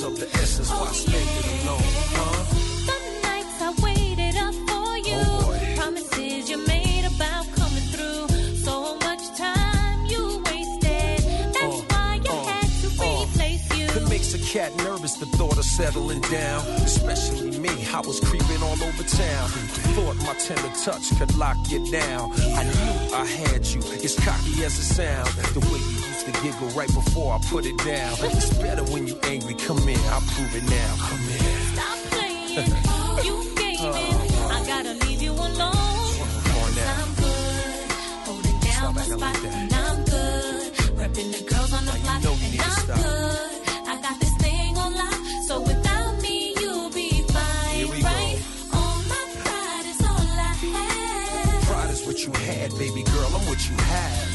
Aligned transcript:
is 0.00 0.04
of 0.06 0.18
the 0.18 0.26
essence, 0.38 0.70
why 0.70 0.86
spend 0.92 1.28
it 1.38 1.64
alone, 1.64 1.78
huh? 2.16 2.44
The 2.88 2.98
nights 3.28 3.60
I 3.60 3.70
waited 3.84 4.36
up 4.36 4.54
for 4.68 4.90
you. 5.08 5.20
Oh. 5.26 5.74
Promises 5.76 6.48
you 6.50 6.58
made 6.66 7.04
about 7.04 7.46
coming 7.54 7.86
through. 7.92 8.28
So 8.56 8.96
much 8.96 9.22
time 9.36 10.06
you 10.06 10.42
wasted. 10.46 11.20
That's 11.54 11.80
Uh, 11.80 11.84
why 11.90 12.20
I 12.24 12.28
uh, 12.28 12.44
had 12.44 12.70
to 12.82 12.88
uh. 13.02 13.24
replace 13.24 13.64
you. 13.76 13.86
It 14.00 14.08
makes 14.08 14.32
a 14.34 14.38
cat 14.38 14.74
nervous, 14.78 15.14
the 15.14 15.26
thought 15.36 15.58
of 15.58 15.64
settling 15.64 16.20
down. 16.22 16.60
Especially 16.84 17.58
me, 17.58 17.70
I 17.92 18.00
was 18.00 18.20
creeping 18.20 18.62
all 18.62 18.78
over 18.82 19.04
town. 19.04 19.48
Thought 19.96 20.16
my 20.28 20.34
tender 20.34 20.72
touch 20.84 21.04
could 21.18 21.34
lock 21.36 21.58
you 21.68 21.80
down. 21.90 22.32
I 22.60 22.62
knew 22.64 22.96
I 23.14 23.26
had 23.26 23.66
you, 23.66 23.80
as 24.04 24.14
cocky 24.24 24.64
as 24.64 24.78
it 24.78 24.88
sounds. 24.98 25.34
The 25.52 25.60
way 25.60 25.80
you 25.92 25.99
giggle 26.42 26.68
right 26.68 26.92
before 26.92 27.34
I 27.34 27.38
put 27.50 27.66
it 27.66 27.76
down. 27.78 28.14
It's 28.20 28.56
better 28.58 28.82
when 28.84 29.06
you 29.06 29.18
angry, 29.24 29.54
come 29.54 29.78
in, 29.88 29.98
I'll 30.08 30.20
prove 30.22 30.54
it 30.56 30.64
now. 30.64 30.94
Come 30.96 31.20
in. 31.28 31.38
Stop 31.74 31.98
playing. 32.10 32.56
you 33.26 33.34
gaming. 33.56 33.78
Oh. 33.82 34.56
I 34.56 34.66
gotta 34.66 34.94
leave 35.06 35.22
you 35.22 35.32
alone. 35.32 35.56
Now. 35.56 37.02
I'm 37.02 37.14
good. 37.14 37.90
Holding 38.24 38.58
down 38.60 38.98
acting 38.98 39.18
spot. 39.18 39.20
like. 39.20 39.52
And 39.52 39.74
I'm 39.74 40.04
good. 40.04 40.72
Repping 41.00 41.30
the 41.36 41.42
girls 41.50 41.72
on 41.72 41.84
the 41.84 41.92
block. 42.02 42.22
you 42.22 42.30
and 42.30 42.60
I'm 42.60 42.70
stop. 42.70 42.96
good. 42.96 43.88
I 43.88 44.00
got 44.00 44.20
this 44.20 44.34
thing 44.36 44.76
on 44.78 44.94
lock. 44.94 45.20
So 45.46 45.60
without 45.60 46.22
me, 46.22 46.54
you'll 46.60 46.90
be 46.90 47.22
fine. 47.22 47.90
We 47.90 48.00
go. 48.00 48.06
right? 48.08 48.38
All 48.72 48.98
my 49.12 49.24
pride 49.44 49.86
is 49.92 50.00
all 50.00 50.30
I 50.40 50.52
have. 50.72 51.62
Pride 51.64 51.90
is 51.90 52.06
what 52.06 52.24
you 52.24 52.32
had, 52.32 52.70
baby 52.78 53.02
girl, 53.02 53.30
I'm 53.34 53.46
what 53.46 53.68
you 53.68 53.76
have. 53.76 54.29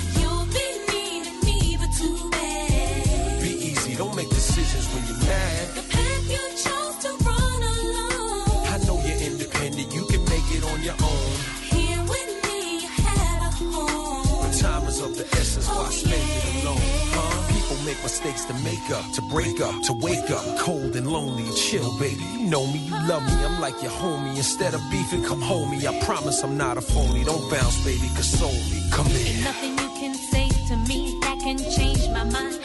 When 4.95 5.03
you're 5.07 5.23
mad. 5.27 5.67
The 5.75 5.83
path 5.93 6.23
you 6.33 6.43
chose 6.63 6.95
to 7.03 7.09
run 7.27 7.59
alone. 7.75 8.63
I 8.73 8.77
know 8.87 8.97
you're 9.03 9.23
independent, 9.31 9.93
you 9.93 10.05
can 10.07 10.23
make 10.25 10.47
it 10.55 10.63
on 10.71 10.79
your 10.81 10.97
own. 11.11 11.31
Here 11.75 12.01
with 12.11 12.31
me, 12.45 12.59
you 12.83 12.89
had 13.03 13.39
a 13.43 13.51
home. 13.59 14.41
But 14.41 14.53
time 14.57 14.87
is 14.87 14.99
of 15.01 15.17
the 15.17 15.25
essence, 15.35 15.67
why 15.67 15.85
oh, 15.87 15.91
spend 15.91 16.23
it 16.37 16.63
alone? 16.63 16.87
Huh? 17.15 17.53
People 17.53 17.77
make 17.85 18.01
mistakes 18.03 18.45
to 18.45 18.53
make 18.69 18.87
up, 18.97 19.05
to 19.17 19.21
break 19.33 19.59
up, 19.59 19.75
to 19.83 19.93
wake 19.93 20.29
up. 20.31 20.45
Cold 20.59 20.95
and 20.95 21.07
lonely, 21.11 21.47
chill, 21.55 21.91
baby. 21.99 22.23
You 22.33 22.47
know 22.47 22.65
me, 22.67 22.79
you 22.79 22.95
love 23.11 23.23
me, 23.27 23.35
I'm 23.43 23.59
like 23.59 23.77
your 23.81 23.91
homie. 23.91 24.35
Instead 24.37 24.73
of 24.73 24.81
beefing, 24.91 25.23
come 25.23 25.41
home 25.41 25.71
me. 25.71 25.85
I 25.85 25.99
promise 26.01 26.41
I'm 26.43 26.57
not 26.57 26.77
a 26.77 26.81
phony. 26.81 27.23
Don't 27.23 27.49
bounce, 27.51 27.83
baby, 27.83 28.07
console 28.15 28.61
me. 28.71 28.79
Come 28.91 29.07
in. 29.07 29.43
Nothing 29.43 29.77
you 29.77 29.89
can 29.99 30.15
say 30.15 30.47
to 30.69 30.75
me 30.89 31.19
that 31.21 31.37
can 31.39 31.57
change 31.57 32.07
my 32.09 32.23
mind. 32.23 32.64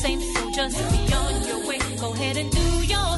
Same. 0.00 0.20
So 0.20 0.50
just 0.50 0.78
be 0.92 1.12
on 1.12 1.46
your 1.46 1.68
way. 1.68 1.78
Go 2.00 2.14
ahead 2.14 2.36
and 2.38 2.50
do 2.50 2.86
your 2.86 3.09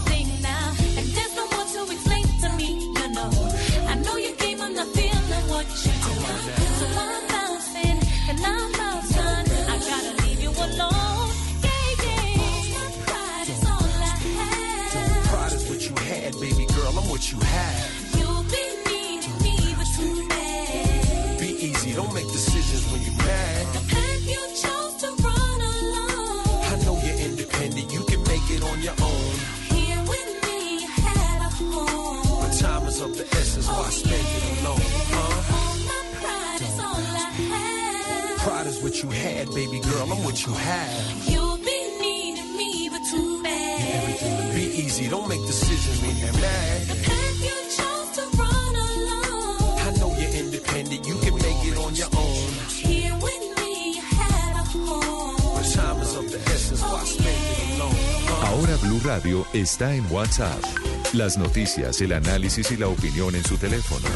had, 39.44 39.54
baby 39.54 39.80
girl, 39.80 40.12
I'm 40.12 40.22
what 40.24 40.46
you 40.46 40.52
have. 40.52 41.28
You'll 41.28 41.56
be 41.58 41.78
needing 42.00 42.56
me, 42.56 42.88
but 42.90 43.02
too 43.10 43.42
bad. 43.42 44.54
Be 44.54 44.62
easy, 44.82 45.08
don't 45.08 45.28
make 45.28 45.40
decisions 45.46 45.98
when 46.02 46.16
you're 46.16 46.40
mad. 46.40 46.80
The 46.82 46.94
path 47.08 47.38
you 47.48 47.56
chose 47.78 48.10
to 48.18 48.24
run 48.38 48.74
alone. 48.88 49.78
I 49.86 49.90
know 49.98 50.10
you're 50.18 50.34
independent, 50.44 51.06
you 51.06 51.16
can 51.18 51.34
make 51.34 51.60
it 51.70 51.76
on 51.78 51.94
your 51.94 52.10
own. 52.16 52.48
Here 52.68 53.14
with 53.14 53.44
me, 53.58 53.94
you 53.96 54.02
had 54.02 54.52
a 54.56 54.64
home. 54.74 55.54
But 55.56 55.66
time 55.72 56.00
is 56.00 56.14
of 56.16 56.30
the 56.30 56.38
essence, 56.52 56.82
why 56.82 57.04
spend 57.04 57.28
it 57.28 57.80
alone? 57.80 57.94
Huh? 58.28 58.46
Ahora 58.48 58.76
Blue 58.76 59.00
Radio 59.00 59.46
está 59.52 59.94
en 59.94 60.04
WhatsApp. 60.10 60.81
Las 61.12 61.36
noticias, 61.36 62.00
el 62.00 62.14
análisis 62.14 62.72
y 62.72 62.78
la 62.78 62.88
opinión 62.88 63.34
en 63.34 63.44
su 63.44 63.58
teléfono. 63.58 64.08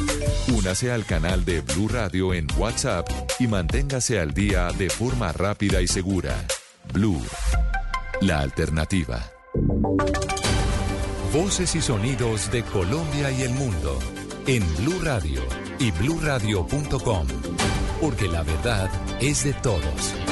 Únase 0.56 0.90
al 0.90 1.04
canal 1.04 1.44
de 1.44 1.60
Blue 1.60 1.88
Radio 1.88 2.32
en 2.32 2.46
WhatsApp 2.56 3.06
y 3.38 3.46
manténgase 3.46 4.18
al 4.18 4.32
día 4.32 4.70
de 4.78 4.88
forma 4.88 5.30
rápida 5.32 5.82
y 5.82 5.88
segura. 5.88 6.34
Blue, 6.94 7.22
la 8.22 8.40
alternativa. 8.40 9.30
Voces 11.34 11.74
y 11.74 11.82
sonidos 11.82 12.50
de 12.50 12.62
Colombia 12.62 13.30
y 13.30 13.42
el 13.42 13.50
mundo 13.50 13.98
en 14.46 14.64
Blue 14.76 15.00
Radio 15.02 15.42
y 15.78 15.90
bluradio.com, 15.90 17.26
porque 18.00 18.26
la 18.26 18.42
verdad 18.42 18.90
es 19.20 19.44
de 19.44 19.52
todos. 19.52 20.25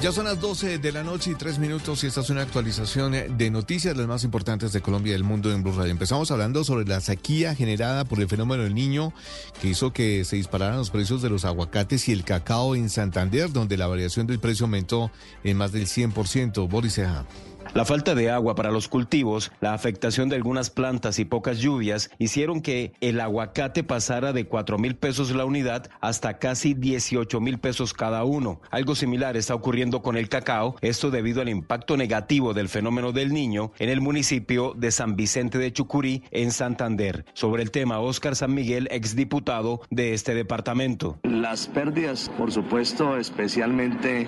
Ya 0.00 0.12
son 0.12 0.24
las 0.24 0.40
12 0.40 0.78
de 0.78 0.92
la 0.92 1.02
noche 1.02 1.32
y 1.32 1.34
3 1.34 1.58
minutos 1.58 2.02
y 2.02 2.06
esta 2.06 2.22
es 2.22 2.30
una 2.30 2.40
actualización 2.40 3.14
eh, 3.14 3.28
de 3.28 3.50
noticias 3.50 3.94
las 3.94 4.06
más 4.06 4.24
importantes 4.24 4.72
de 4.72 4.80
Colombia 4.80 5.10
y 5.10 5.12
del 5.12 5.24
mundo 5.24 5.52
en 5.52 5.62
Blue 5.62 5.74
Radio. 5.76 5.90
Empezamos 5.90 6.30
hablando 6.30 6.64
sobre 6.64 6.86
la 6.86 7.02
sequía 7.02 7.54
generada 7.54 8.06
por 8.06 8.18
el 8.18 8.26
fenómeno 8.26 8.62
del 8.62 8.74
niño 8.74 9.12
que 9.60 9.68
hizo 9.68 9.92
que 9.92 10.24
se 10.24 10.36
dispararan 10.36 10.78
los 10.78 10.88
precios 10.88 11.20
de 11.20 11.28
los 11.28 11.44
aguacates 11.44 12.08
y 12.08 12.12
el 12.12 12.24
cacao 12.24 12.74
en 12.74 12.88
Santander, 12.88 13.52
donde 13.52 13.76
la 13.76 13.88
variación 13.88 14.26
del 14.26 14.38
precio 14.38 14.64
aumentó 14.64 15.10
en 15.44 15.58
más 15.58 15.70
del 15.72 15.86
100%. 15.86 16.66
Boris 16.66 16.94
Ceja. 16.94 17.26
La 17.72 17.84
falta 17.84 18.16
de 18.16 18.30
agua 18.30 18.56
para 18.56 18.72
los 18.72 18.88
cultivos, 18.88 19.52
la 19.60 19.74
afectación 19.74 20.28
de 20.28 20.34
algunas 20.34 20.70
plantas 20.70 21.20
y 21.20 21.24
pocas 21.24 21.58
lluvias 21.58 22.10
hicieron 22.18 22.62
que 22.62 22.92
el 23.00 23.20
aguacate 23.20 23.84
pasara 23.84 24.32
de 24.32 24.46
4 24.46 24.76
mil 24.76 24.96
pesos 24.96 25.30
la 25.30 25.44
unidad 25.44 25.88
hasta 26.00 26.38
casi 26.38 26.74
18 26.74 27.40
mil 27.40 27.58
pesos 27.58 27.94
cada 27.94 28.24
uno. 28.24 28.60
Algo 28.70 28.96
similar 28.96 29.36
está 29.36 29.54
ocurriendo 29.54 30.02
con 30.02 30.16
el 30.16 30.28
cacao, 30.28 30.74
esto 30.80 31.10
debido 31.12 31.42
al 31.42 31.48
impacto 31.48 31.96
negativo 31.96 32.54
del 32.54 32.68
fenómeno 32.68 33.12
del 33.12 33.32
niño 33.32 33.70
en 33.78 33.88
el 33.88 34.00
municipio 34.00 34.74
de 34.76 34.90
San 34.90 35.14
Vicente 35.14 35.58
de 35.58 35.72
Chucurí, 35.72 36.24
en 36.32 36.50
Santander. 36.50 37.24
Sobre 37.34 37.62
el 37.62 37.70
tema, 37.70 38.00
Óscar 38.00 38.34
San 38.34 38.52
Miguel, 38.52 38.88
exdiputado 38.90 39.80
de 39.90 40.14
este 40.14 40.34
departamento. 40.34 41.18
Las 41.22 41.68
pérdidas, 41.68 42.30
por 42.36 42.50
supuesto, 42.50 43.16
especialmente 43.16 44.26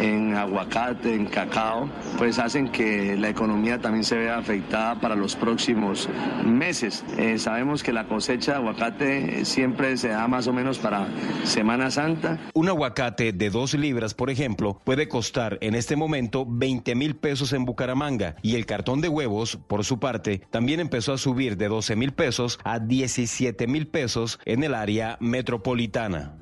en 0.00 0.34
aguacate, 0.34 1.14
en 1.14 1.26
cacao, 1.26 1.88
pues 2.18 2.38
hacen 2.38 2.63
que 2.68 3.16
la 3.16 3.28
economía 3.28 3.80
también 3.80 4.04
se 4.04 4.16
vea 4.16 4.38
afectada 4.38 5.00
para 5.00 5.14
los 5.14 5.36
próximos 5.36 6.08
meses. 6.44 7.04
Eh, 7.18 7.38
sabemos 7.38 7.82
que 7.82 7.92
la 7.92 8.06
cosecha 8.06 8.52
de 8.52 8.58
aguacate 8.58 9.40
eh, 9.40 9.44
siempre 9.44 9.96
se 9.96 10.08
da 10.08 10.26
más 10.28 10.46
o 10.46 10.52
menos 10.52 10.78
para 10.78 11.08
Semana 11.44 11.90
Santa. 11.90 12.38
Un 12.54 12.68
aguacate 12.68 13.32
de 13.32 13.50
dos 13.50 13.74
libras, 13.74 14.14
por 14.14 14.30
ejemplo, 14.30 14.80
puede 14.84 15.08
costar 15.08 15.58
en 15.60 15.74
este 15.74 15.96
momento 15.96 16.46
20 16.48 16.94
mil 16.94 17.16
pesos 17.16 17.52
en 17.52 17.64
Bucaramanga 17.64 18.36
y 18.42 18.56
el 18.56 18.66
cartón 18.66 19.00
de 19.00 19.08
huevos, 19.08 19.58
por 19.66 19.84
su 19.84 19.98
parte, 19.98 20.42
también 20.50 20.80
empezó 20.80 21.12
a 21.12 21.18
subir 21.18 21.56
de 21.56 21.68
12 21.68 21.96
mil 21.96 22.12
pesos 22.12 22.58
a 22.64 22.78
17 22.78 23.66
mil 23.66 23.86
pesos 23.86 24.38
en 24.44 24.64
el 24.64 24.74
área 24.74 25.16
metropolitana. 25.20 26.34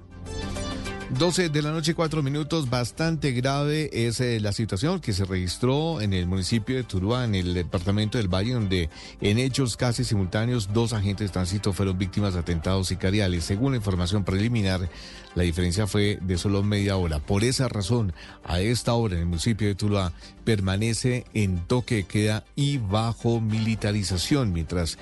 12 1.19 1.51
de 1.51 1.63
la 1.63 1.73
noche, 1.73 1.95
4 1.95 2.23
minutos. 2.23 2.71
Bastante 2.71 3.33
grave 3.33 3.91
es 3.93 4.19
eh, 4.21 4.41
la 4.41 4.53
situación 4.53 4.99
que 4.99 5.13
se 5.13 5.27
registró 5.27 6.01
en 6.01 6.15
el 6.15 6.27
municipio 6.27 6.77
de 6.77 6.85
Tuluá, 6.85 7.25
en 7.25 7.35
el 7.35 7.53
departamento 7.53 8.17
del 8.17 8.29
Valle, 8.33 8.55
donde 8.55 8.89
en 9.21 9.39
hechos 9.39 9.77
casi 9.77 10.05
simultáneos 10.05 10.73
dos 10.73 10.95
agentes 10.95 11.29
de 11.29 11.33
tránsito 11.33 11.75
fueron 11.75 11.99
víctimas 11.99 12.33
de 12.33 12.41
atentados 12.41 12.89
sicariales. 12.89 13.45
Según 13.45 13.73
la 13.73 13.77
información 13.77 14.25
preliminar, 14.25 14.89
la 15.35 15.43
diferencia 15.43 15.87
fue 15.87 16.19
de 16.23 16.39
solo 16.39 16.63
media 16.63 16.97
hora. 16.97 17.19
Por 17.19 17.45
esa 17.45 17.69
razón, 17.69 18.15
a 18.43 18.61
esta 18.61 18.95
hora 18.95 19.15
en 19.15 19.21
el 19.21 19.27
municipio 19.27 19.69
de 19.69 19.75
Tuluá 19.75 20.13
permanece 20.45 21.27
en 21.35 21.59
toque 21.67 21.97
de 21.97 22.05
queda 22.05 22.45
y 22.57 22.79
bajo 22.79 23.41
militarización, 23.41 24.53
mientras 24.53 24.99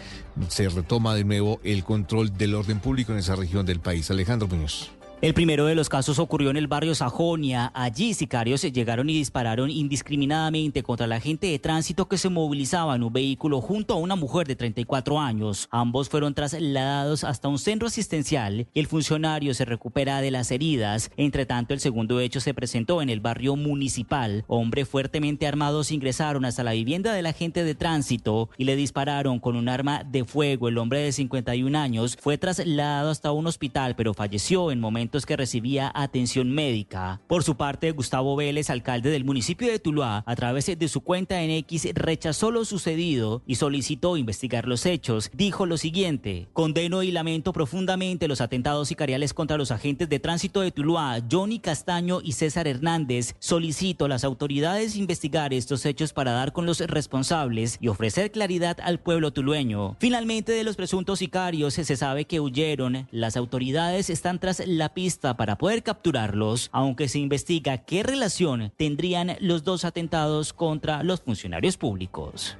se 0.49 0.69
retoma 0.69 1.15
de 1.15 1.25
nuevo 1.25 1.61
el 1.63 1.85
control 1.85 2.37
del 2.37 2.57
orden 2.57 2.81
público 2.81 3.13
en 3.13 3.19
esa 3.19 3.37
región 3.37 3.65
del 3.65 3.79
país. 3.79 4.11
Alejandro 4.11 4.49
Muñoz. 4.49 4.91
El 5.23 5.35
primero 5.35 5.67
de 5.67 5.75
los 5.75 5.91
casos 5.91 6.19
ocurrió 6.19 6.49
en 6.49 6.57
el 6.57 6.67
barrio 6.67 6.95
Sajonia. 6.95 7.71
Allí 7.75 8.15
sicarios 8.15 8.63
llegaron 8.63 9.11
y 9.11 9.13
dispararon 9.13 9.71
indiscriminadamente 9.71 10.83
contra 10.83 11.07
la 11.07 11.21
gente 11.21 11.49
de 11.49 11.59
tránsito 11.59 12.09
que 12.09 12.17
se 12.17 12.31
movilizaba 12.31 12.97
en 12.97 13.03
un 13.03 13.13
vehículo 13.13 13.61
junto 13.61 13.93
a 13.93 13.99
una 13.99 14.17
mujer 14.17 14.47
de 14.47 14.57
34 14.57 15.21
años. 15.21 15.69
Ambos 15.71 16.09
fueron 16.09 16.33
trasladados 16.33 17.25
hasta 17.25 17.49
un 17.49 17.59
centro 17.59 17.89
asistencial 17.89 18.67
y 18.73 18.81
el 18.81 18.87
funcionario 18.87 19.53
se 19.53 19.67
recupera 19.67 20.23
de 20.23 20.31
las 20.31 20.51
heridas. 20.51 21.11
Entre 21.19 21.45
tanto, 21.45 21.75
el 21.75 21.81
segundo 21.81 22.19
hecho 22.19 22.41
se 22.41 22.55
presentó 22.55 23.03
en 23.03 23.11
el 23.11 23.21
barrio 23.21 23.57
municipal. 23.57 24.45
Hombres 24.47 24.89
fuertemente 24.89 25.47
armados 25.47 25.93
ingresaron 25.93 26.47
hasta 26.47 26.65
la 26.65 26.73
vivienda 26.73 27.13
del 27.13 27.27
agente 27.27 27.63
de 27.63 27.75
tránsito 27.75 28.49
y 28.57 28.65
le 28.65 28.75
dispararon 28.75 29.39
con 29.39 29.57
un 29.57 29.69
arma 29.69 30.03
de 30.03 30.25
fuego. 30.25 30.69
El 30.69 30.79
hombre 30.79 31.01
de 31.01 31.13
51 31.13 31.79
años 31.79 32.17
fue 32.19 32.39
trasladado 32.39 33.11
hasta 33.11 33.33
un 33.33 33.47
hospital, 33.47 33.97
pero 33.97 34.15
falleció 34.15 34.73
en 34.73 34.81
momentos 34.81 35.10
que 35.11 35.37
recibía 35.37 35.91
atención 35.95 36.51
médica. 36.51 37.21
Por 37.27 37.43
su 37.43 37.57
parte, 37.57 37.91
Gustavo 37.91 38.37
Vélez, 38.37 38.71
alcalde 38.71 39.11
del 39.11 39.25
municipio 39.25 39.71
de 39.71 39.79
Tuluá, 39.79 40.23
a 40.25 40.37
través 40.37 40.67
de 40.67 40.89
su 40.89 41.01
cuenta 41.01 41.43
en 41.43 41.51
X, 41.51 41.89
rechazó 41.95 42.51
lo 42.51 42.65
sucedido 42.65 43.43
y 43.47 43.57
solicitó 43.57 44.17
investigar 44.17 44.69
los 44.69 44.87
hechos. 44.87 45.31
Dijo 45.35 45.67
lo 45.67 45.77
siguiente, 45.77 46.49
condeno 46.53 47.03
y 47.03 47.11
lamento 47.11 47.53
profundamente 47.53 48.29
los 48.29 48.41
atentados 48.41 48.89
sicariales 48.89 49.35
contra 49.35 49.59
los 49.59 49.73
agentes 49.73 50.09
de 50.09 50.21
tránsito 50.21 50.61
de 50.61 50.71
Tuluá, 50.71 51.21
Johnny 51.31 51.59
Castaño 51.59 52.21
y 52.23 52.33
César 52.33 52.69
Hernández. 52.69 53.35
Solicito 53.41 54.05
a 54.05 54.09
las 54.09 54.25
autoridades 54.25 54.97
investigar 54.97 55.53
estos 55.53 55.85
hechos 55.87 56.13
para 56.13 56.33
dar 56.33 56.53
con 56.53 56.67
los 56.67 56.79
responsables 56.81 57.79
y 57.81 57.89
ofrecer 57.89 58.31
claridad 58.31 58.79
al 58.83 59.01
pueblo 59.01 59.33
tulueño. 59.33 59.97
Finalmente, 59.99 60.53
de 60.53 60.65
los 60.65 60.77
presuntos 60.77 61.19
sicarios 61.19 61.75
se 61.75 61.97
sabe 61.97 62.25
que 62.27 62.41
huyeron. 62.41 63.09
Las 63.11 63.37
autoridades 63.37 64.11
están 64.11 64.39
tras 64.39 64.63
la 64.67 64.95
para 65.37 65.57
poder 65.57 65.83
capturarlos, 65.83 66.69
aunque 66.73 67.09
se 67.09 67.19
investiga 67.19 67.79
qué 67.79 68.03
relación 68.03 68.71
tendrían 68.77 69.37
los 69.41 69.65
dos 69.65 69.85
atentados 69.85 70.53
contra 70.53 71.03
los 71.03 71.23
funcionarios 71.23 71.79
públicos. 71.79 72.59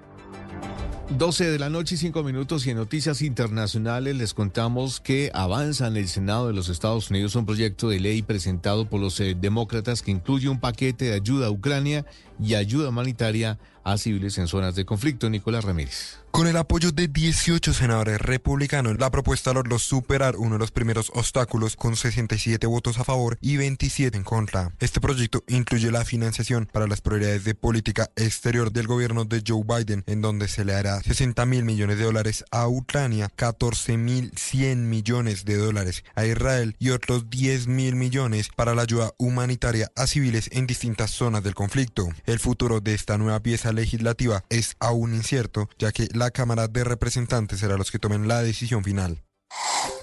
12 1.19 1.51
de 1.51 1.59
la 1.59 1.69
noche 1.69 1.97
y 1.97 1.99
5 1.99 2.23
minutos 2.23 2.67
y 2.67 2.71
en 2.71 2.77
noticias 2.77 3.21
internacionales 3.21 4.17
les 4.17 4.33
contamos 4.33 5.01
que 5.01 5.31
avanza 5.35 5.89
en 5.89 5.97
el 5.97 6.09
Senado 6.09 6.47
de 6.47 6.55
los 6.55 6.69
Estados 6.69 7.11
Unidos 7.11 7.35
un 7.35 7.47
proyecto 7.47 7.89
de 7.89 7.99
ley 7.99 8.23
presentado 8.23 8.89
por 8.89 9.01
los 9.01 9.19
eh, 9.21 9.37
demócratas 9.39 10.03
que 10.03 10.13
incluye 10.13 10.49
un 10.49 10.61
paquete 10.61 11.07
de 11.07 11.15
ayuda 11.15 11.49
a 11.49 11.51
Ucrania 11.51 12.07
y 12.43 12.55
ayuda 12.55 12.89
humanitaria 12.89 13.59
a 13.85 13.97
civiles 13.99 14.39
en 14.39 14.47
zonas 14.47 14.75
de 14.75 14.85
conflicto. 14.85 15.31
Nicolás 15.31 15.65
Ramírez. 15.65 16.21
Con 16.31 16.47
el 16.47 16.57
apoyo 16.57 16.93
de 16.93 17.09
18 17.09 17.75
senadores 17.75 18.21
republicanos, 18.21 19.01
la 19.01 19.11
propuesta 19.11 19.53
logró 19.53 19.81
superar 19.81 20.37
uno 20.37 20.55
de 20.55 20.59
los 20.61 20.71
primeros 20.71 21.11
obstáculos 21.13 21.75
con 21.75 21.97
67 21.97 22.69
votos 22.69 22.99
a 22.99 23.05
favor 23.05 23.37
y 23.41 23.57
27 23.57 24.17
en 24.17 24.23
contra. 24.23 24.73
Este 24.79 25.01
proyecto 25.01 25.43
incluye 25.49 25.91
la 25.91 26.05
financiación 26.05 26.69
para 26.73 26.87
las 26.87 27.01
prioridades 27.01 27.43
de 27.43 27.57
política 27.57 28.11
exterior 28.15 28.71
del 28.71 28.87
gobierno 28.87 29.25
de 29.25 29.43
Joe 29.45 29.65
Biden, 29.65 30.05
en 30.07 30.23
donde 30.23 30.47
se 30.47 30.65
le 30.65 30.75
hará 30.75 31.03
60 31.03 31.45
mil 31.47 31.65
millones 31.65 31.99
de 31.99 32.05
dólares 32.05 32.45
a 32.53 32.69
Ucrania, 32.69 33.29
14 33.35 33.97
mil 33.97 34.31
100 34.37 34.89
millones 34.89 35.45
de 35.45 35.57
dólares 35.57 36.05
a 36.15 36.27
Israel 36.27 36.77
y 36.79 36.91
otros 36.91 37.29
10 37.29 37.67
mil 37.67 37.97
millones 37.97 38.51
para 38.55 38.77
la 38.77 38.83
ayuda 38.83 39.13
humanitaria 39.19 39.91
a 39.97 40.07
civiles 40.07 40.49
en 40.53 40.69
distintas 40.69 41.11
zonas 41.11 41.43
del 41.43 41.57
conflicto. 41.57 42.09
El 42.31 42.39
futuro 42.39 42.81
de 42.81 42.95
esta 42.95 43.19
nueva 43.19 43.41
pieza 43.41 43.73
legislativa 43.73 44.45
es 44.51 44.77
aún 44.79 45.17
incierto, 45.17 45.69
ya 45.81 45.91
que 45.91 46.07
la 46.15 46.31
Cámara 46.31 46.69
de 46.69 46.85
Representantes 46.85 47.59
será 47.59 47.77
los 47.77 47.91
que 47.91 47.99
tomen 47.99 48.29
la 48.29 48.41
decisión 48.41 48.85
final. 48.85 49.25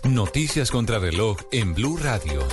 Noticias 0.03 0.69
contra 0.69 0.99
reloj 0.99 1.37
en 1.53 1.73
Blue 1.73 1.95
Radio. 1.95 2.45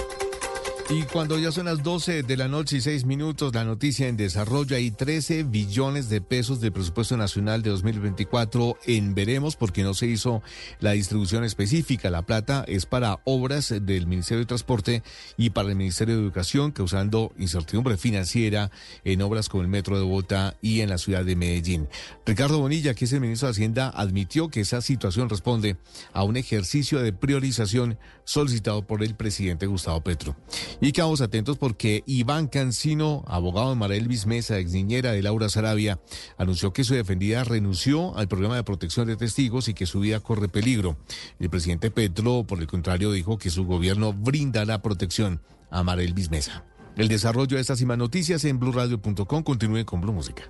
Y 0.90 1.04
cuando 1.04 1.38
ya 1.38 1.50
son 1.50 1.64
las 1.64 1.82
12 1.82 2.24
de 2.24 2.36
la 2.36 2.46
noche 2.46 2.76
y 2.76 2.80
6 2.82 3.06
minutos, 3.06 3.54
la 3.54 3.64
noticia 3.64 4.06
en 4.06 4.18
desarrollo, 4.18 4.76
hay 4.76 4.90
13 4.90 5.44
billones 5.44 6.10
de 6.10 6.20
pesos 6.20 6.60
de 6.60 6.70
presupuesto 6.70 7.16
nacional 7.16 7.62
de 7.62 7.70
2024 7.70 8.76
en 8.86 9.14
veremos 9.14 9.56
porque 9.56 9.82
no 9.82 9.94
se 9.94 10.08
hizo 10.08 10.42
la 10.80 10.92
distribución 10.92 11.42
específica. 11.42 12.10
La 12.10 12.20
plata 12.20 12.66
es 12.68 12.84
para 12.84 13.18
obras 13.24 13.74
del 13.80 14.06
Ministerio 14.06 14.40
de 14.40 14.46
Transporte 14.46 15.02
y 15.38 15.50
para 15.50 15.70
el 15.70 15.76
Ministerio 15.76 16.16
de 16.16 16.22
Educación, 16.22 16.70
causando 16.70 17.32
incertidumbre 17.38 17.96
financiera 17.96 18.70
en 19.04 19.22
obras 19.22 19.48
como 19.48 19.62
el 19.62 19.68
Metro 19.68 19.96
de 19.96 20.04
Bogotá 20.04 20.54
y 20.60 20.82
en 20.82 20.90
la 20.90 20.98
ciudad 20.98 21.24
de 21.24 21.34
Medellín. 21.34 21.88
Ricardo 22.26 22.58
Bonilla, 22.58 22.92
que 22.92 23.06
es 23.06 23.12
el 23.14 23.22
ministro 23.22 23.48
de 23.48 23.52
Hacienda, 23.52 23.88
admitió 23.88 24.48
que 24.48 24.60
esa 24.60 24.82
situación 24.82 25.30
responde 25.30 25.78
a 26.12 26.24
un 26.24 26.36
ejercicio 26.36 27.00
de 27.00 27.14
priorización 27.14 27.98
solicitado 28.24 28.86
por 28.86 29.02
el 29.02 29.14
presidente 29.14 29.66
Gustavo 29.66 30.02
Petro. 30.02 30.36
Y 30.80 30.92
quedamos 30.92 31.20
atentos 31.20 31.58
porque 31.58 32.02
Iván 32.06 32.48
Cancino, 32.48 33.24
abogado 33.26 33.70
de 33.70 33.76
María 33.76 33.96
Elvis 33.96 34.26
Mesa, 34.26 34.58
ex 34.58 34.72
niñera 34.72 35.12
de 35.12 35.22
Laura 35.22 35.48
Sarabia, 35.48 36.00
anunció 36.36 36.72
que 36.72 36.84
su 36.84 36.94
defendida 36.94 37.44
renunció 37.44 38.16
al 38.16 38.28
programa 38.28 38.56
de 38.56 38.64
protección 38.64 39.06
de 39.06 39.16
testigos 39.16 39.68
y 39.68 39.74
que 39.74 39.86
su 39.86 40.00
vida 40.00 40.20
corre 40.20 40.48
peligro. 40.48 40.96
El 41.38 41.50
presidente 41.50 41.90
Petro, 41.90 42.44
por 42.44 42.60
el 42.60 42.66
contrario, 42.66 43.12
dijo 43.12 43.38
que 43.38 43.50
su 43.50 43.64
gobierno 43.64 44.12
brindará 44.12 44.82
protección 44.82 45.40
a 45.70 45.82
María 45.82 46.04
Elvis 46.04 46.30
Mesa. 46.30 46.64
El 46.96 47.08
desarrollo 47.08 47.56
de 47.56 47.60
estas 47.60 47.80
y 47.80 47.86
más 47.86 47.98
noticias 47.98 48.44
en 48.44 48.58
blurradio.com. 48.58 49.42
Continúe 49.42 49.84
con 49.84 50.00
Blue 50.00 50.12
Música. 50.12 50.44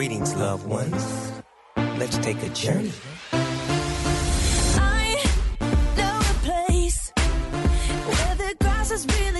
Greetings, 0.00 0.34
loved 0.34 0.66
ones. 0.66 1.30
Let's 1.76 2.16
take 2.16 2.42
a 2.42 2.48
journey. 2.48 2.90
I 3.32 5.22
know 5.94 6.18
a 6.18 6.36
place 6.42 7.12
where 8.06 8.34
the 8.36 8.56
grass 8.60 8.90
is 8.92 9.06
really 9.20 9.39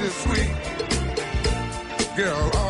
this 0.00 0.26
week, 0.28 2.16
girl. 2.16 2.69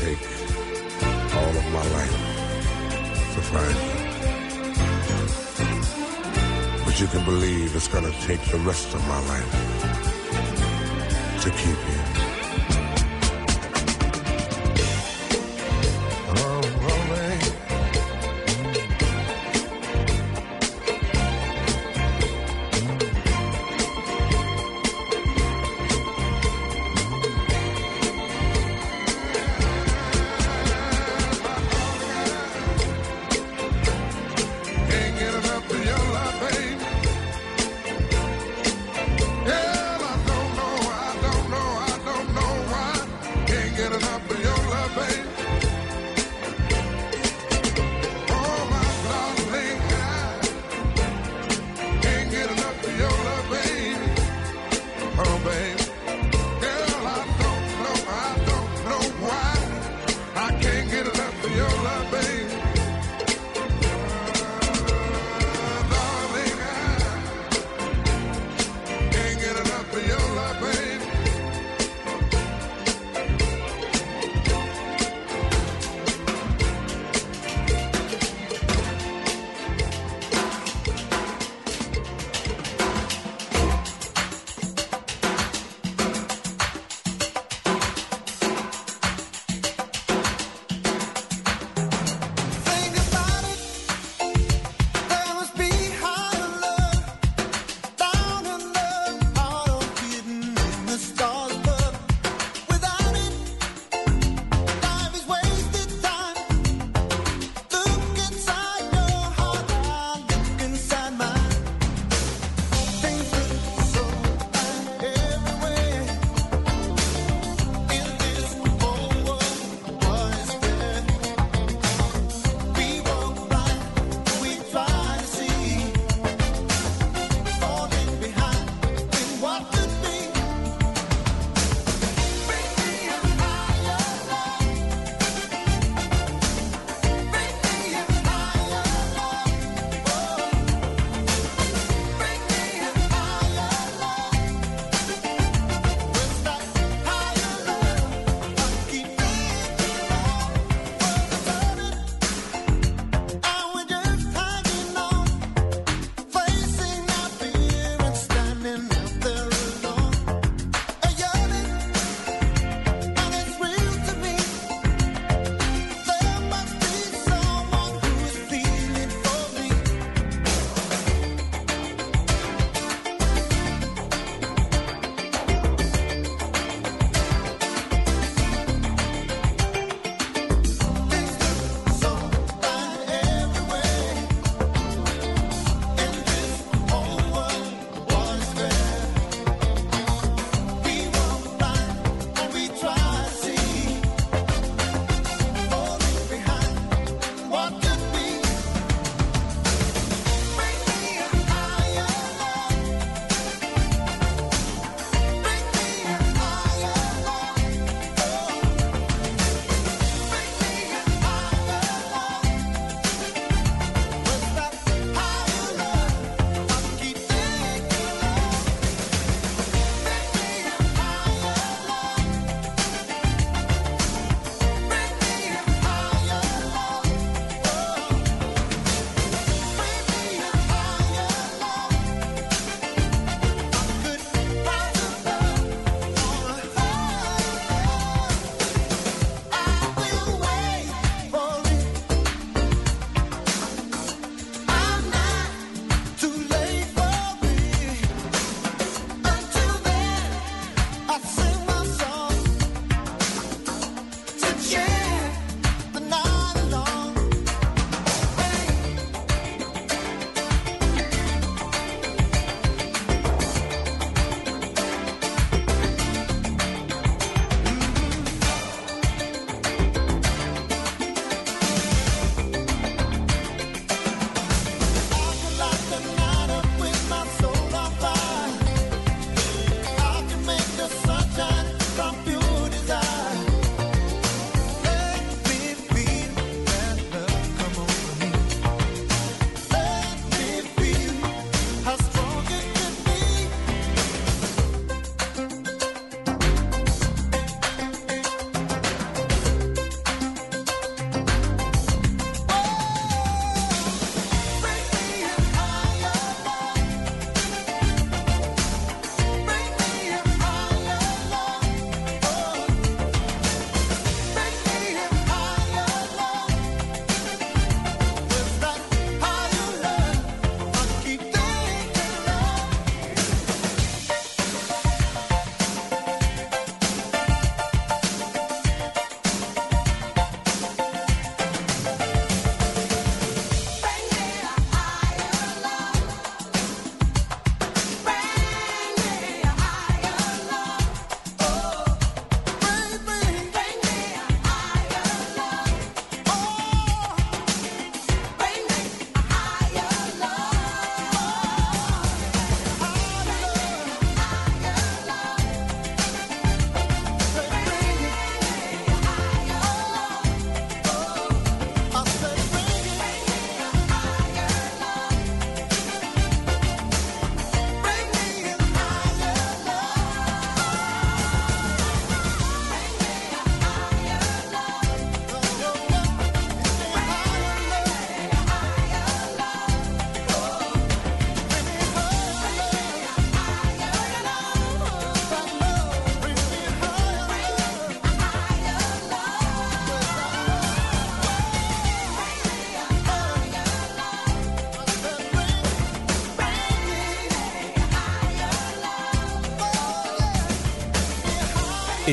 Take 0.00 0.22
all 1.34 1.56
of 1.60 1.66
my 1.72 1.84
life 1.96 2.16
to 3.34 3.40
find 3.50 3.78
you. 3.86 3.96
But 6.84 7.00
you 7.00 7.06
can 7.08 7.24
believe 7.24 7.74
it's 7.74 7.88
gonna 7.88 8.12
take 8.22 8.42
the 8.44 8.58
rest 8.58 8.94
of 8.94 9.00
my 9.08 9.20
life 9.32 9.52
to 11.42 11.50
keep 11.50 11.78
you. 11.90 12.17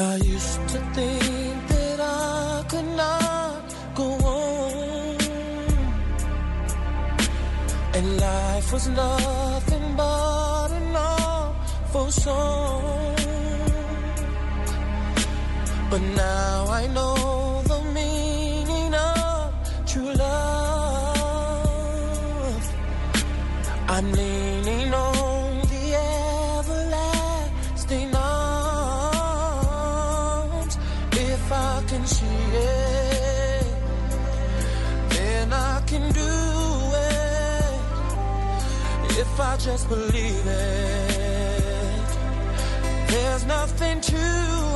I 0.00 0.14
used 0.14 0.68
to 0.68 0.78
think 0.94 1.66
that 1.66 1.98
I 1.98 2.64
could 2.68 2.86
not 2.96 3.74
go 3.96 4.04
on, 4.04 5.16
and 7.94 8.20
life 8.20 8.72
was 8.72 8.86
nothing 8.86 9.96
but 9.96 10.70
an 10.70 10.94
awful 10.94 12.12
song. 12.12 13.16
But 15.90 16.00
now 16.00 16.68
I 16.68 16.86
know 16.86 17.62
the 17.64 17.82
meaning 17.92 18.94
of 18.94 19.52
true 19.84 20.12
love. 20.12 21.02
I'm 23.88 24.12
leaning. 24.12 24.57
if 39.38 39.44
I 39.44 39.56
just 39.56 39.88
believe 39.88 40.46
it. 40.46 42.08
There's 43.06 43.46
nothing 43.46 44.00
to 44.00 44.67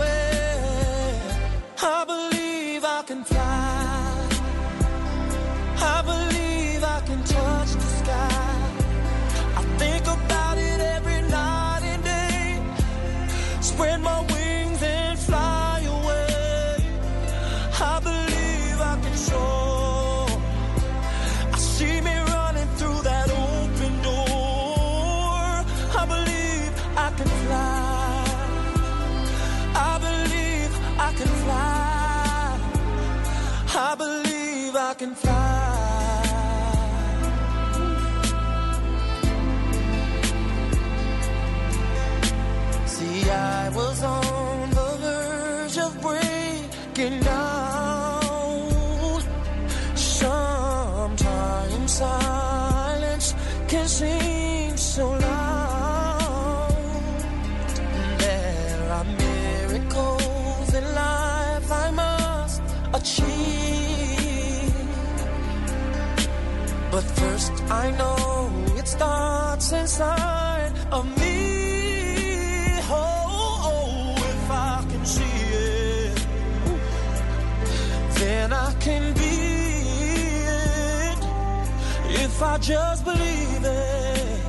I 82.53 82.59
just 82.59 83.03
believe 83.07 83.65
it. 83.65 84.41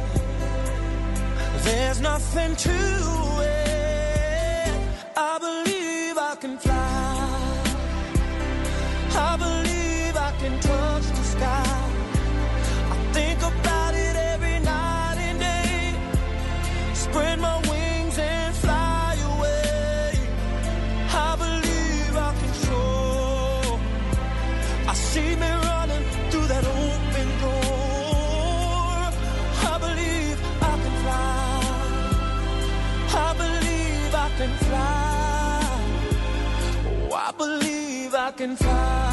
There's 1.64 2.02
nothing 2.02 2.54
to 2.58 3.23
I 38.34 38.36
can 38.36 38.56
fly. 38.56 39.13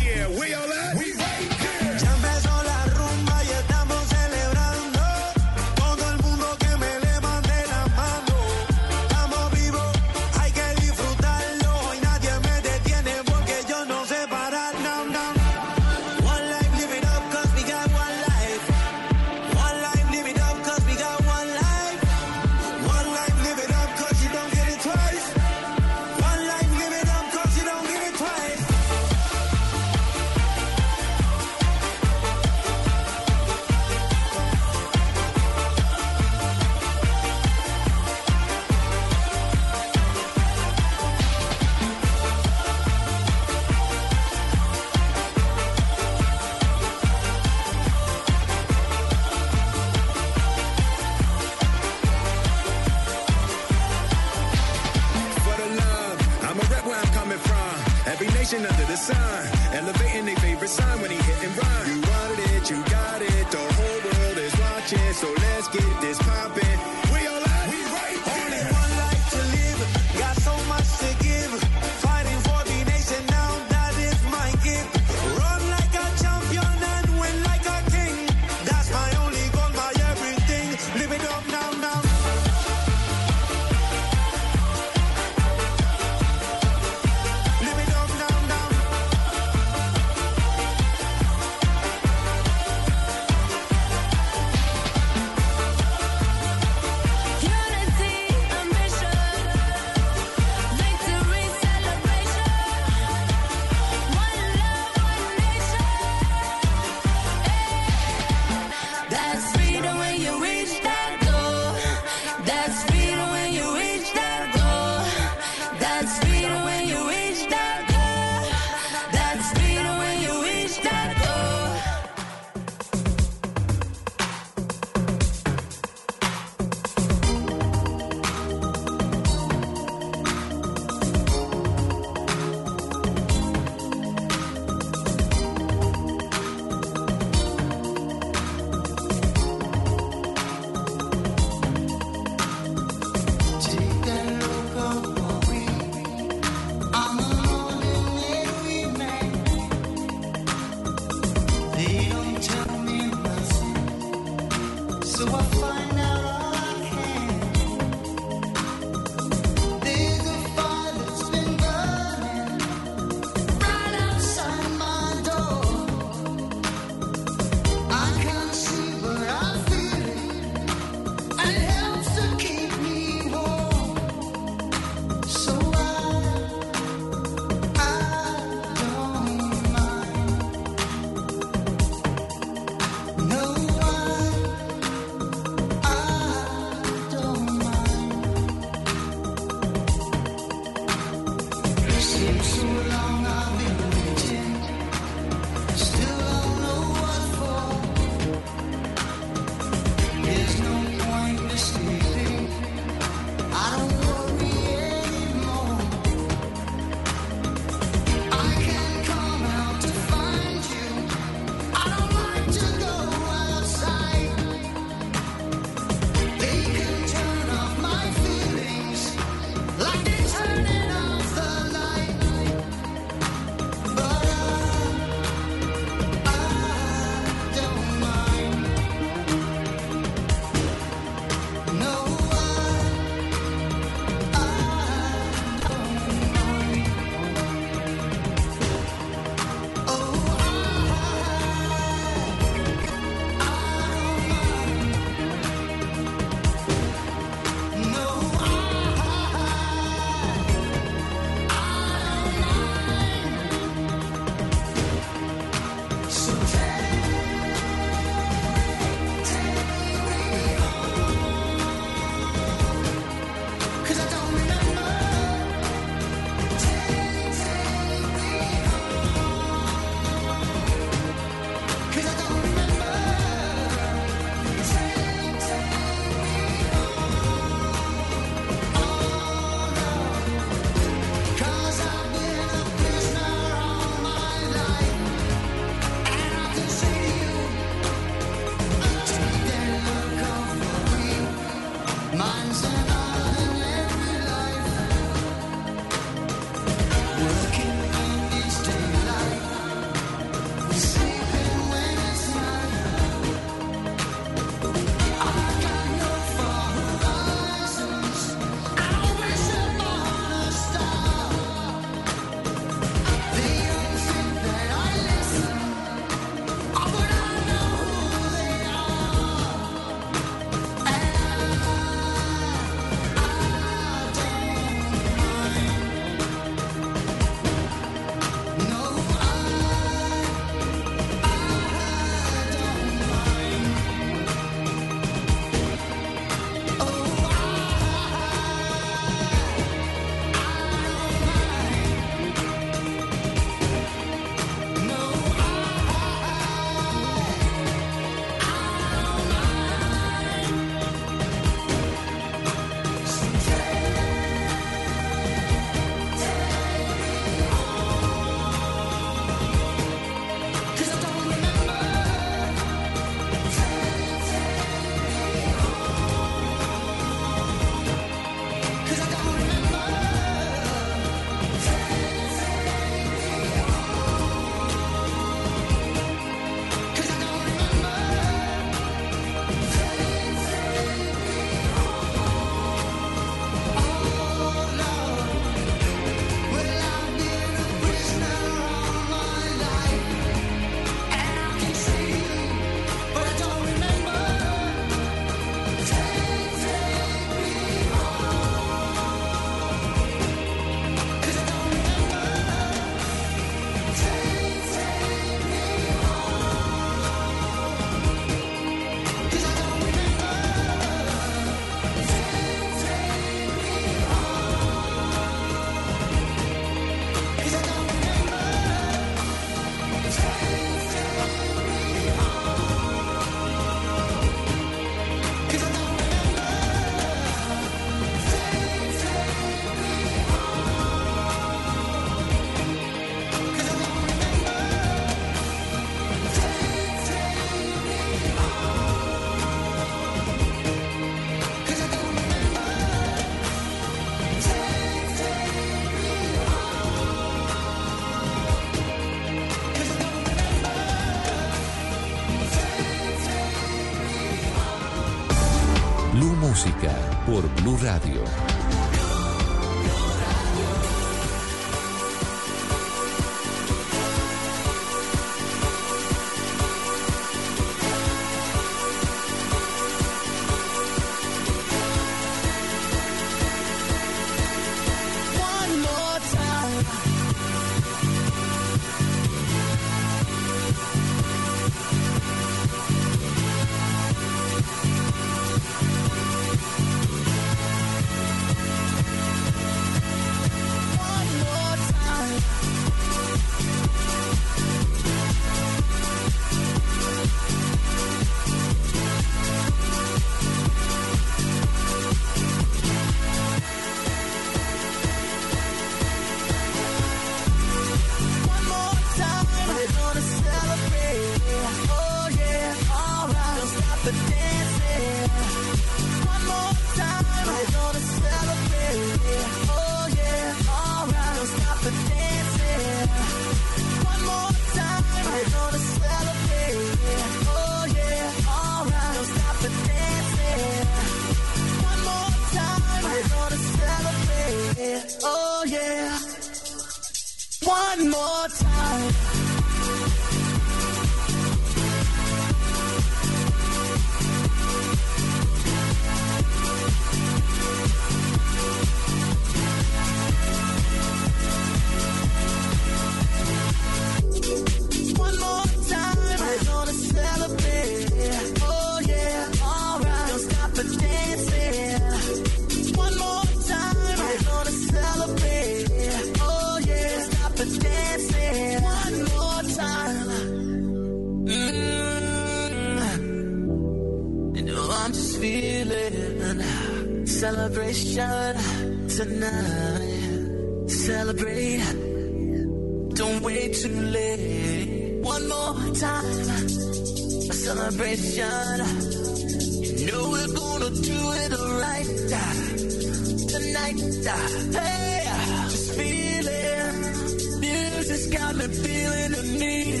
tonight. 593.96 594.74
Hey, 594.74 595.24
just 595.70 595.92
feeling. 595.94 597.60
Music's 597.60 598.26
got 598.26 598.56
me 598.56 598.66
feeling 598.68 599.30
the 599.32 599.42
need. 599.58 600.00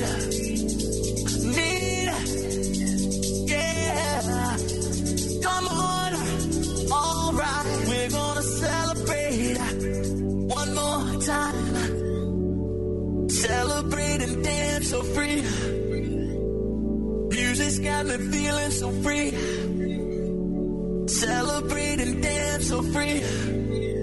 Need. 1.56 2.10
Yeah. 3.48 4.56
Come 5.42 5.68
on. 5.68 6.12
Alright. 6.92 7.88
We're 7.88 8.10
gonna 8.10 8.42
celebrate. 8.42 9.58
One 10.58 10.74
more 10.74 11.20
time. 11.22 11.56
Celebrate 13.30 14.22
and 14.22 14.44
dance 14.44 14.88
so 14.90 15.02
free. 15.02 15.42
Music's 17.30 17.78
got 17.78 18.06
me 18.06 18.16
feeling 18.18 18.70
so 18.70 18.90
free. 19.02 19.30
Celebrate 21.08 22.00
and 22.00 22.22
dance 22.22 22.68
so 22.68 22.82
free. 22.82 23.22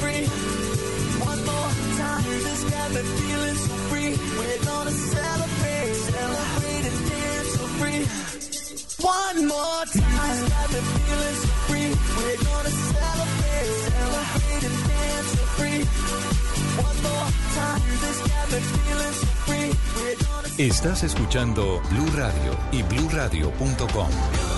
Free. 0.00 0.24
One 1.24 1.40
more 1.44 1.72
time. 1.98 2.22
Music's 2.28 2.64
got 2.70 2.88
me 2.94 3.02
feeling 3.18 3.58
so 3.66 3.74
free. 3.88 4.12
We're 4.38 4.62
gonna 4.64 4.90
celebrate. 4.90 5.98
And 6.20 6.30
dance 7.10 7.48
so 7.56 7.64
and 14.64 14.78
dance 14.78 15.28
so 15.34 15.44
free. 15.56 15.82
One 16.76 16.96
more 17.02 17.24
time. 17.26 17.88
Got 17.98 18.18
Estás 20.58 21.04
escuchando 21.04 21.80
Blue 21.90 22.10
Radio 22.16 22.56
y 22.72 22.82
bluradio.com. 22.82 24.57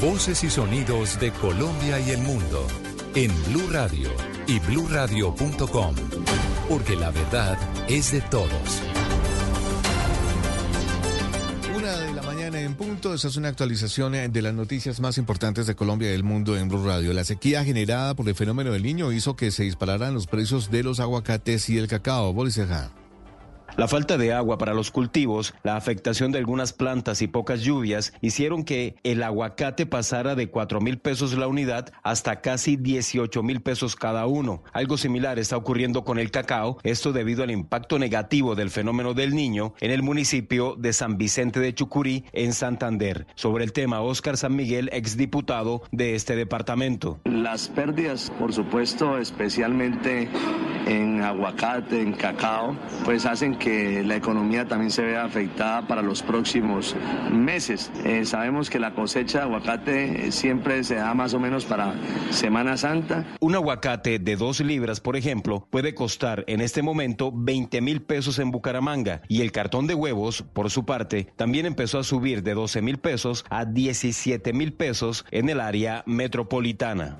Voces 0.00 0.42
y 0.44 0.50
sonidos 0.50 1.18
de 1.20 1.30
Colombia 1.32 2.00
y 2.00 2.10
el 2.10 2.18
mundo 2.18 2.66
en 3.14 3.30
Blue 3.44 3.68
Radio 3.70 4.10
y 4.46 4.58
bluradio.com, 4.60 5.94
porque 6.68 6.96
la 6.96 7.10
verdad 7.10 7.58
es 7.88 8.12
de 8.12 8.20
todos. 8.22 8.82
Una 11.76 11.96
de 11.98 12.12
la 12.14 12.22
mañana 12.22 12.60
en 12.60 12.74
punto. 12.74 13.14
Esta 13.14 13.28
es 13.28 13.36
una 13.36 13.48
actualización 13.48 14.14
eh, 14.14 14.28
de 14.28 14.42
las 14.42 14.54
noticias 14.54 15.00
más 15.00 15.18
importantes 15.18 15.66
de 15.66 15.76
Colombia 15.76 16.08
y 16.08 16.12
del 16.12 16.24
mundo 16.24 16.56
en 16.56 16.68
Blue 16.68 16.84
Radio. 16.84 17.12
La 17.12 17.24
sequía 17.24 17.64
generada 17.64 18.14
por 18.14 18.28
el 18.28 18.34
fenómeno 18.34 18.72
del 18.72 18.82
niño 18.82 19.12
hizo 19.12 19.36
que 19.36 19.50
se 19.50 19.64
dispararan 19.64 20.14
los 20.14 20.26
precios 20.26 20.70
de 20.70 20.82
los 20.82 21.00
aguacates 21.00 21.68
y 21.68 21.78
el 21.78 21.86
cacao. 21.86 22.32
Boris. 22.32 22.60
La 23.78 23.86
falta 23.86 24.18
de 24.18 24.32
agua 24.32 24.58
para 24.58 24.74
los 24.74 24.90
cultivos, 24.90 25.54
la 25.62 25.76
afectación 25.76 26.32
de 26.32 26.38
algunas 26.38 26.72
plantas 26.72 27.22
y 27.22 27.28
pocas 27.28 27.60
lluvias 27.60 28.12
hicieron 28.20 28.64
que 28.64 28.96
el 29.04 29.22
aguacate 29.22 29.86
pasara 29.86 30.34
de 30.34 30.50
4 30.50 30.80
mil 30.80 30.98
pesos 30.98 31.38
la 31.38 31.46
unidad 31.46 31.92
hasta 32.02 32.40
casi 32.40 32.74
18 32.74 33.40
mil 33.44 33.60
pesos 33.60 33.94
cada 33.94 34.26
uno. 34.26 34.64
Algo 34.72 34.96
similar 34.96 35.38
está 35.38 35.56
ocurriendo 35.56 36.02
con 36.02 36.18
el 36.18 36.32
cacao, 36.32 36.78
esto 36.82 37.12
debido 37.12 37.44
al 37.44 37.52
impacto 37.52 38.00
negativo 38.00 38.56
del 38.56 38.70
fenómeno 38.70 39.14
del 39.14 39.36
niño 39.36 39.74
en 39.78 39.92
el 39.92 40.02
municipio 40.02 40.74
de 40.76 40.92
San 40.92 41.16
Vicente 41.16 41.60
de 41.60 41.72
Chucurí, 41.72 42.24
en 42.32 42.54
Santander. 42.54 43.28
Sobre 43.36 43.62
el 43.62 43.72
tema, 43.72 44.00
Óscar 44.00 44.36
San 44.36 44.56
Miguel, 44.56 44.90
exdiputado 44.92 45.82
de 45.92 46.16
este 46.16 46.34
departamento. 46.34 47.20
Las 47.26 47.68
pérdidas, 47.68 48.32
por 48.40 48.52
supuesto, 48.52 49.18
especialmente 49.18 50.28
en 50.88 51.22
aguacate, 51.22 52.00
en 52.00 52.12
cacao, 52.14 52.76
pues 53.04 53.24
hacen 53.24 53.56
que 53.56 53.67
que 53.68 54.02
la 54.02 54.16
economía 54.16 54.64
también 54.64 54.90
se 54.90 55.02
vea 55.02 55.24
afectada 55.24 55.86
para 55.86 56.00
los 56.00 56.22
próximos 56.22 56.96
meses. 57.30 57.90
Eh, 58.02 58.24
sabemos 58.24 58.70
que 58.70 58.78
la 58.78 58.94
cosecha 58.94 59.40
de 59.40 59.44
aguacate 59.44 60.28
eh, 60.28 60.32
siempre 60.32 60.82
se 60.84 60.94
da 60.94 61.12
más 61.12 61.34
o 61.34 61.38
menos 61.38 61.66
para 61.66 61.92
Semana 62.30 62.78
Santa. 62.78 63.26
Un 63.40 63.54
aguacate 63.54 64.18
de 64.20 64.36
dos 64.36 64.60
libras, 64.60 65.00
por 65.00 65.16
ejemplo, 65.16 65.68
puede 65.68 65.94
costar 65.94 66.44
en 66.46 66.62
este 66.62 66.80
momento 66.80 67.30
20 67.30 67.82
mil 67.82 68.00
pesos 68.00 68.38
en 68.38 68.50
Bucaramanga 68.50 69.20
y 69.28 69.42
el 69.42 69.52
cartón 69.52 69.86
de 69.86 69.94
huevos, 69.94 70.40
por 70.54 70.70
su 70.70 70.86
parte, 70.86 71.26
también 71.36 71.66
empezó 71.66 71.98
a 71.98 72.04
subir 72.04 72.42
de 72.42 72.54
12 72.54 72.80
mil 72.80 72.96
pesos 72.96 73.44
a 73.50 73.66
17 73.66 74.54
mil 74.54 74.72
pesos 74.72 75.26
en 75.30 75.50
el 75.50 75.60
área 75.60 76.04
metropolitana. 76.06 77.18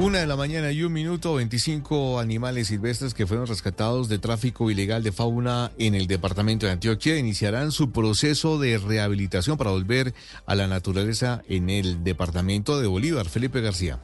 Una 0.00 0.20
de 0.20 0.28
la 0.28 0.36
mañana 0.36 0.70
y 0.70 0.84
un 0.84 0.92
minuto, 0.92 1.34
25 1.34 2.20
animales 2.20 2.68
silvestres 2.68 3.14
que 3.14 3.26
fueron 3.26 3.48
rescatados 3.48 4.08
de 4.08 4.20
tráfico 4.20 4.70
ilegal 4.70 5.02
de 5.02 5.10
fauna 5.10 5.72
en 5.76 5.96
el 5.96 6.06
departamento 6.06 6.66
de 6.66 6.72
Antioquia 6.72 7.18
iniciarán 7.18 7.72
su 7.72 7.90
proceso 7.90 8.60
de 8.60 8.78
rehabilitación 8.78 9.58
para 9.58 9.72
volver 9.72 10.14
a 10.46 10.54
la 10.54 10.68
naturaleza 10.68 11.42
en 11.48 11.68
el 11.68 12.04
departamento 12.04 12.80
de 12.80 12.86
Bolívar. 12.86 13.28
Felipe 13.28 13.60
García. 13.60 13.98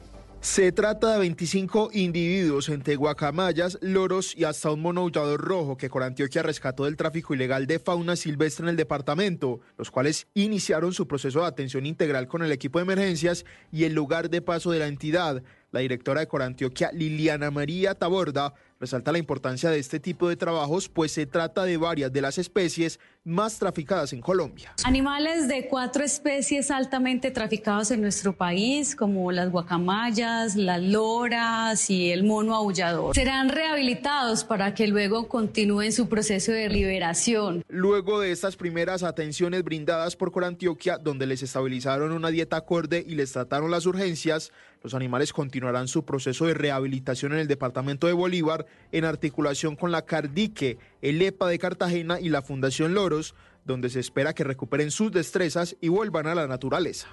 Se 0.45 0.71
trata 0.71 1.13
de 1.13 1.19
25 1.19 1.89
individuos 1.93 2.69
entre 2.69 2.97
guacamayas, 2.97 3.79
loros 3.81 4.37
y 4.37 4.43
hasta 4.43 4.69
un 4.69 4.79
mono 4.79 5.01
aullador 5.01 5.41
rojo 5.41 5.75
que 5.75 5.89
Corantioquia 5.89 6.43
rescató 6.43 6.85
del 6.85 6.97
tráfico 6.97 7.33
ilegal 7.33 7.65
de 7.65 7.79
fauna 7.79 8.15
silvestre 8.15 8.65
en 8.65 8.69
el 8.69 8.75
departamento, 8.75 9.61
los 9.75 9.89
cuales 9.89 10.27
iniciaron 10.35 10.93
su 10.93 11.07
proceso 11.07 11.39
de 11.39 11.47
atención 11.47 11.87
integral 11.87 12.27
con 12.27 12.43
el 12.43 12.51
equipo 12.51 12.77
de 12.77 12.83
emergencias 12.83 13.43
y 13.71 13.85
el 13.85 13.93
lugar 13.93 14.29
de 14.29 14.43
paso 14.43 14.69
de 14.69 14.77
la 14.77 14.87
entidad. 14.87 15.41
La 15.75 15.81
directora 15.81 16.21
de 16.21 16.27
Corantioquia, 16.29 16.89
Liliana 16.93 17.51
María 17.51 17.95
Taborda, 17.95 18.53
resalta 18.79 19.11
la 19.11 19.17
importancia 19.17 19.69
de 19.69 19.77
este 19.77 19.99
tipo 19.99 20.29
de 20.29 20.37
trabajos, 20.37 20.87
pues 20.87 21.11
se 21.11 21.25
trata 21.25 21.65
de 21.65 21.75
varias 21.75 22.13
de 22.13 22.21
las 22.21 22.37
especies 22.37 22.97
más 23.25 23.59
traficadas 23.59 24.13
en 24.13 24.21
Colombia. 24.21 24.73
Animales 24.85 25.49
de 25.49 25.67
cuatro 25.67 26.05
especies 26.05 26.71
altamente 26.71 27.29
traficados 27.31 27.91
en 27.91 28.01
nuestro 28.01 28.37
país, 28.37 28.95
como 28.95 29.33
las 29.33 29.51
guacamayas, 29.51 30.55
las 30.55 30.81
loras 30.81 31.89
y 31.89 32.11
el 32.11 32.23
mono 32.23 32.55
aullador, 32.55 33.13
serán 33.13 33.49
rehabilitados 33.49 34.45
para 34.45 34.73
que 34.73 34.87
luego 34.87 35.27
continúen 35.27 35.91
su 35.91 36.07
proceso 36.07 36.53
de 36.53 36.69
liberación. 36.69 37.65
Luego 37.67 38.21
de 38.21 38.31
estas 38.31 38.55
primeras 38.55 39.03
atenciones 39.03 39.63
brindadas 39.63 40.15
por 40.15 40.31
Corantioquia, 40.31 40.97
donde 40.99 41.25
les 41.25 41.43
estabilizaron 41.43 42.13
una 42.13 42.29
dieta 42.29 42.57
acorde 42.57 43.03
y 43.05 43.15
les 43.15 43.33
trataron 43.33 43.71
las 43.71 43.85
urgencias, 43.85 44.53
los 44.85 44.93
animales 44.93 45.33
continuarán 45.33 45.87
su 45.87 46.05
proceso 46.05 46.45
de 46.45 46.53
rehabilitación 46.53 47.33
en 47.33 47.39
el 47.39 47.47
departamento 47.47 48.05
de 48.05 48.13
Bolívar 48.13 48.67
en 48.91 49.03
articulación 49.03 49.75
con 49.75 49.91
la 49.91 50.03
Cardique, 50.03 50.77
el 51.01 51.19
EPA 51.19 51.47
de 51.47 51.57
Cartagena 51.57 52.19
y 52.19 52.29
la 52.29 52.43
Fundación 52.43 52.93
Loros, 52.93 53.33
donde 53.65 53.89
se 53.89 53.99
espera 53.99 54.35
que 54.35 54.43
recuperen 54.43 54.91
sus 54.91 55.11
destrezas 55.11 55.75
y 55.81 55.87
vuelvan 55.87 56.27
a 56.27 56.35
la 56.35 56.45
naturaleza. 56.45 57.07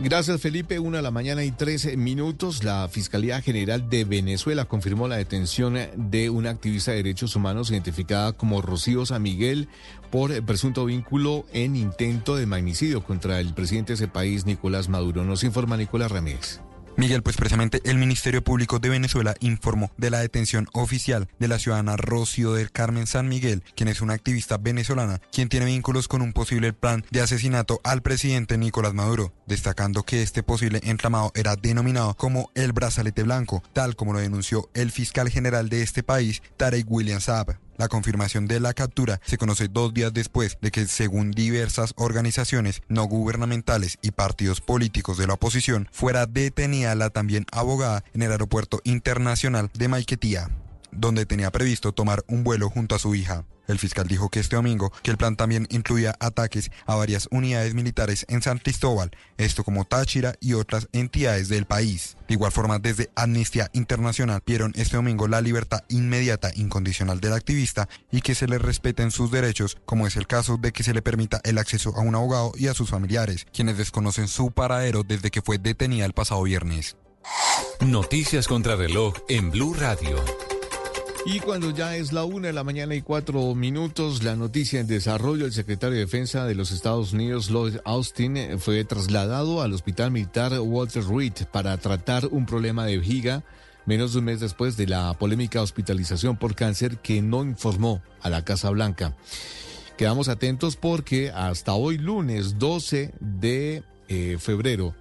Gracias 0.00 0.40
Felipe, 0.40 0.80
una 0.80 0.96
de 0.96 1.02
la 1.04 1.12
mañana 1.12 1.44
y 1.44 1.52
13 1.52 1.96
minutos. 1.96 2.64
La 2.64 2.88
Fiscalía 2.88 3.40
General 3.40 3.88
de 3.88 4.04
Venezuela 4.04 4.64
confirmó 4.64 5.06
la 5.06 5.16
detención 5.16 5.78
de 5.94 6.30
una 6.30 6.50
activista 6.50 6.90
de 6.90 6.98
derechos 6.98 7.36
humanos 7.36 7.70
identificada 7.70 8.32
como 8.32 8.60
Rocío 8.60 9.06
San 9.06 9.22
Miguel 9.22 9.68
por 10.10 10.42
presunto 10.44 10.84
vínculo 10.84 11.46
en 11.52 11.76
intento 11.76 12.34
de 12.34 12.46
magnicidio 12.46 13.04
contra 13.04 13.38
el 13.38 13.54
presidente 13.54 13.92
de 13.92 13.94
ese 13.94 14.08
país, 14.08 14.46
Nicolás 14.46 14.88
Maduro. 14.88 15.24
Nos 15.24 15.44
informa 15.44 15.76
Nicolás 15.76 16.10
Ramírez. 16.10 16.60
Miguel, 16.96 17.22
pues 17.22 17.36
precisamente 17.36 17.80
el 17.84 17.98
Ministerio 17.98 18.44
Público 18.44 18.78
de 18.78 18.88
Venezuela 18.88 19.34
informó 19.40 19.90
de 19.96 20.10
la 20.10 20.20
detención 20.20 20.68
oficial 20.72 21.28
de 21.38 21.48
la 21.48 21.58
ciudadana 21.58 21.96
Rocío 21.96 22.52
del 22.52 22.70
Carmen 22.70 23.06
San 23.06 23.28
Miguel, 23.28 23.62
quien 23.74 23.88
es 23.88 24.00
una 24.00 24.14
activista 24.14 24.58
venezolana, 24.58 25.20
quien 25.32 25.48
tiene 25.48 25.66
vínculos 25.66 26.08
con 26.08 26.22
un 26.22 26.32
posible 26.32 26.72
plan 26.72 27.04
de 27.10 27.20
asesinato 27.20 27.80
al 27.84 28.02
presidente 28.02 28.58
Nicolás 28.58 28.94
Maduro, 28.94 29.32
destacando 29.46 30.04
que 30.04 30.22
este 30.22 30.42
posible 30.42 30.80
entramado 30.84 31.32
era 31.34 31.56
denominado 31.56 32.14
como 32.14 32.50
el 32.54 32.72
brazalete 32.72 33.22
blanco, 33.22 33.62
tal 33.72 33.96
como 33.96 34.12
lo 34.12 34.20
denunció 34.20 34.70
el 34.74 34.90
fiscal 34.90 35.28
general 35.30 35.68
de 35.68 35.82
este 35.82 36.02
país, 36.02 36.42
Tarek 36.56 36.86
William 36.88 37.20
Saab. 37.20 37.63
La 37.76 37.88
confirmación 37.88 38.46
de 38.46 38.60
la 38.60 38.72
captura 38.72 39.20
se 39.24 39.38
conoce 39.38 39.68
dos 39.68 39.92
días 39.92 40.12
después 40.12 40.58
de 40.60 40.70
que, 40.70 40.86
según 40.86 41.32
diversas 41.32 41.92
organizaciones 41.96 42.82
no 42.88 43.04
gubernamentales 43.04 43.98
y 44.02 44.12
partidos 44.12 44.60
políticos 44.60 45.18
de 45.18 45.26
la 45.26 45.34
oposición, 45.34 45.88
fuera 45.92 46.26
detenida 46.26 46.94
la 46.94 47.10
también 47.10 47.46
abogada 47.52 48.04
en 48.12 48.22
el 48.22 48.32
aeropuerto 48.32 48.80
internacional 48.84 49.70
de 49.74 49.88
Maiquetía, 49.88 50.50
donde 50.92 51.26
tenía 51.26 51.50
previsto 51.50 51.92
tomar 51.92 52.24
un 52.28 52.44
vuelo 52.44 52.70
junto 52.70 52.94
a 52.94 52.98
su 52.98 53.14
hija. 53.14 53.44
El 53.66 53.78
fiscal 53.78 54.06
dijo 54.06 54.28
que 54.28 54.40
este 54.40 54.56
domingo 54.56 54.92
que 55.02 55.10
el 55.10 55.16
plan 55.16 55.36
también 55.36 55.66
incluía 55.70 56.14
ataques 56.20 56.70
a 56.86 56.94
varias 56.94 57.28
unidades 57.30 57.74
militares 57.74 58.26
en 58.28 58.42
San 58.42 58.58
Cristóbal, 58.58 59.10
esto 59.38 59.64
como 59.64 59.84
Táchira 59.84 60.34
y 60.40 60.54
otras 60.54 60.88
entidades 60.92 61.48
del 61.48 61.66
país. 61.66 62.16
De 62.28 62.34
igual 62.34 62.52
forma, 62.52 62.78
desde 62.78 63.10
Amnistía 63.16 63.70
Internacional 63.72 64.42
vieron 64.46 64.72
este 64.76 64.96
domingo 64.96 65.28
la 65.28 65.40
libertad 65.40 65.84
inmediata 65.88 66.50
incondicional 66.54 67.20
del 67.20 67.32
activista 67.32 67.88
y 68.10 68.20
que 68.20 68.34
se 68.34 68.48
le 68.48 68.58
respeten 68.58 69.10
sus 69.10 69.30
derechos, 69.30 69.76
como 69.84 70.06
es 70.06 70.16
el 70.16 70.26
caso 70.26 70.56
de 70.56 70.72
que 70.72 70.82
se 70.82 70.94
le 70.94 71.02
permita 71.02 71.40
el 71.44 71.58
acceso 71.58 71.94
a 71.96 72.00
un 72.00 72.14
abogado 72.14 72.52
y 72.56 72.68
a 72.68 72.74
sus 72.74 72.90
familiares, 72.90 73.46
quienes 73.52 73.78
desconocen 73.78 74.28
su 74.28 74.50
paradero 74.50 75.02
desde 75.02 75.30
que 75.30 75.42
fue 75.42 75.58
detenida 75.58 76.04
el 76.04 76.12
pasado 76.12 76.42
viernes. 76.42 76.96
Noticias 77.80 78.46
contra 78.46 78.76
reloj 78.76 79.14
en 79.28 79.50
Blue 79.50 79.74
Radio. 79.74 80.22
Y 81.26 81.40
cuando 81.40 81.70
ya 81.70 81.96
es 81.96 82.12
la 82.12 82.24
una 82.24 82.48
de 82.48 82.52
la 82.52 82.64
mañana 82.64 82.94
y 82.94 83.00
cuatro 83.00 83.54
minutos, 83.54 84.22
la 84.22 84.36
noticia 84.36 84.80
en 84.80 84.86
desarrollo, 84.86 85.46
el 85.46 85.54
secretario 85.54 85.94
de 85.94 86.04
Defensa 86.04 86.44
de 86.44 86.54
los 86.54 86.70
Estados 86.70 87.14
Unidos, 87.14 87.48
Lloyd 87.48 87.78
Austin, 87.86 88.36
eh, 88.36 88.58
fue 88.58 88.84
trasladado 88.84 89.62
al 89.62 89.72
Hospital 89.72 90.10
Militar 90.10 90.52
Walter 90.60 91.02
Reed 91.02 91.32
para 91.50 91.78
tratar 91.78 92.26
un 92.26 92.44
problema 92.44 92.84
de 92.84 92.98
vejiga 92.98 93.42
menos 93.86 94.12
de 94.12 94.18
un 94.18 94.26
mes 94.26 94.40
después 94.40 94.76
de 94.76 94.86
la 94.86 95.14
polémica 95.14 95.62
hospitalización 95.62 96.36
por 96.36 96.54
cáncer 96.54 96.98
que 96.98 97.22
no 97.22 97.42
informó 97.42 98.02
a 98.20 98.28
la 98.28 98.44
Casa 98.44 98.68
Blanca. 98.68 99.16
Quedamos 99.96 100.28
atentos 100.28 100.76
porque 100.76 101.30
hasta 101.30 101.72
hoy 101.72 101.96
lunes 101.96 102.58
12 102.58 103.14
de 103.20 103.82
eh, 104.08 104.36
febrero 104.38 104.94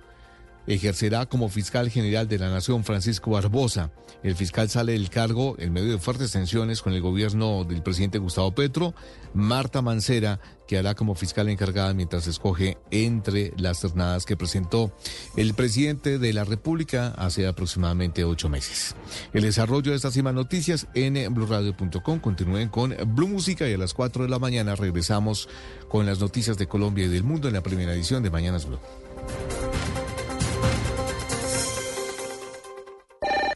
ejercerá 0.67 1.25
como 1.25 1.49
fiscal 1.49 1.89
general 1.89 2.27
de 2.27 2.39
la 2.39 2.49
Nación 2.49 2.83
Francisco 2.83 3.31
Barbosa. 3.31 3.91
El 4.23 4.35
fiscal 4.35 4.69
sale 4.69 4.93
del 4.93 5.09
cargo 5.09 5.55
en 5.59 5.73
medio 5.73 5.91
de 5.91 5.97
fuertes 5.97 6.31
tensiones 6.31 6.81
con 6.81 6.93
el 6.93 7.01
gobierno 7.01 7.63
del 7.63 7.83
presidente 7.83 8.19
Gustavo 8.19 8.53
Petro. 8.53 8.93
Marta 9.33 9.81
Mancera 9.81 10.39
quedará 10.67 10.95
como 10.95 11.15
fiscal 11.15 11.49
encargada 11.49 11.93
mientras 11.93 12.27
escoge 12.27 12.77
entre 12.91 13.53
las 13.57 13.81
ternadas 13.81 14.25
que 14.25 14.37
presentó 14.37 14.95
el 15.35 15.53
presidente 15.53 16.19
de 16.19 16.33
la 16.33 16.45
República 16.45 17.13
hace 17.17 17.47
aproximadamente 17.47 18.23
ocho 18.23 18.47
meses. 18.49 18.95
El 19.33 19.43
desarrollo 19.43 19.91
de 19.91 19.97
estas 19.97 20.15
y 20.15 20.23
noticias 20.23 20.87
en 20.93 21.33
blurradio.com. 21.33 22.19
Continúen 22.19 22.69
con 22.69 22.95
Blue 23.07 23.27
Música 23.27 23.67
y 23.67 23.73
a 23.73 23.77
las 23.77 23.93
4 23.93 24.23
de 24.23 24.29
la 24.29 24.39
mañana 24.39 24.75
regresamos 24.75 25.49
con 25.89 26.05
las 26.05 26.19
noticias 26.19 26.57
de 26.57 26.67
Colombia 26.67 27.05
y 27.05 27.09
del 27.09 27.23
mundo 27.23 27.47
en 27.47 27.53
la 27.53 27.61
primera 27.61 27.93
edición 27.93 28.23
de 28.23 28.29
Mañanas 28.29 28.65
Blue. 28.65 28.79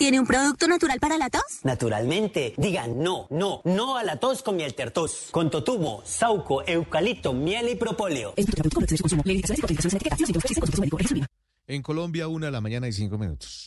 ¿Tiene 0.08 0.22
un 0.22 0.26
producto 0.26 0.70
natural 0.70 1.02
para 1.02 1.18
la 1.18 1.30
tos? 1.30 1.42
Naturalmente, 1.64 2.54
digan 2.56 2.98
no, 2.98 3.28
no, 3.30 3.60
no 3.66 3.98
a 3.98 4.06
la 4.06 4.16
tos 4.16 4.42
con 4.42 4.56
miel 4.56 4.74
tertos. 4.74 5.28
Con 5.32 5.50
totumo, 5.52 6.02
sauco, 6.06 6.66
eucalipto, 6.66 7.34
miel 7.34 7.68
y 7.68 7.76
propóleo. 7.76 8.34
En 11.68 11.82
Colombia, 11.82 12.30
una 12.30 12.46
de 12.46 12.52
la 12.54 12.62
mañana 12.62 12.88
y 12.88 12.94
cinco 12.94 13.18
minutos. 13.18 13.67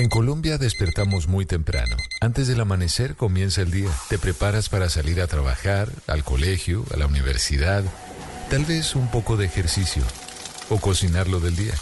En 0.00 0.08
Colombia 0.08 0.56
despertamos 0.56 1.28
muy 1.28 1.44
temprano. 1.44 1.94
Antes 2.22 2.48
del 2.48 2.58
amanecer 2.58 3.16
comienza 3.16 3.60
el 3.60 3.70
día. 3.70 3.90
Te 4.08 4.18
preparas 4.18 4.70
para 4.70 4.88
salir 4.88 5.20
a 5.20 5.26
trabajar, 5.26 5.90
al 6.06 6.24
colegio, 6.24 6.86
a 6.94 6.96
la 6.96 7.06
universidad, 7.06 7.84
tal 8.48 8.64
vez 8.64 8.96
un 8.96 9.10
poco 9.10 9.36
de 9.36 9.44
ejercicio 9.44 10.02
o 10.70 10.78
cocinar 10.78 11.28
lo 11.28 11.38
del 11.38 11.54
día. 11.54 11.74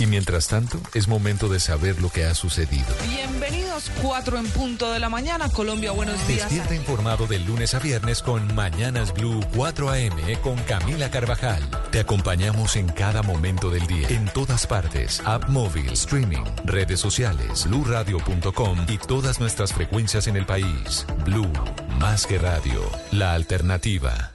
Y 0.00 0.06
mientras 0.06 0.48
tanto, 0.48 0.80
es 0.94 1.06
momento 1.06 1.48
de 1.48 1.60
saber 1.60 2.00
lo 2.00 2.10
que 2.10 2.24
ha 2.24 2.34
sucedido. 2.34 2.88
Bienvenidos 3.06 3.70
Continuamos, 3.70 3.90
4 4.02 4.38
en 4.38 4.46
punto 4.48 4.92
de 4.92 4.98
la 4.98 5.08
mañana. 5.08 5.48
Colombia, 5.48 5.92
buenos 5.92 6.26
días. 6.26 6.50
Despierta 6.50 6.74
informado 6.74 7.26
de 7.26 7.38
lunes 7.38 7.74
a 7.74 7.78
viernes 7.78 8.22
con 8.22 8.54
Mañanas 8.54 9.14
Blue 9.14 9.40
4 9.54 9.90
AM 9.90 10.36
con 10.42 10.56
Camila 10.62 11.10
Carvajal. 11.10 11.62
Te 11.90 12.00
acompañamos 12.00 12.76
en 12.76 12.88
cada 12.88 13.22
momento 13.22 13.70
del 13.70 13.86
día, 13.86 14.08
en 14.08 14.26
todas 14.32 14.66
partes, 14.66 15.22
app 15.24 15.48
móvil, 15.48 15.92
streaming, 15.92 16.44
redes 16.64 17.00
sociales, 17.00 17.66
bluradio.com 17.68 18.86
y 18.88 18.98
todas 18.98 19.40
nuestras 19.40 19.72
frecuencias 19.72 20.26
en 20.26 20.36
el 20.36 20.46
país. 20.46 21.06
Blue, 21.24 21.50
más 21.98 22.26
que 22.26 22.38
radio, 22.38 22.82
la 23.12 23.34
alternativa. 23.34 24.32